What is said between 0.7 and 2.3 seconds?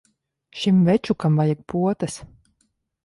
večukam vajag potes.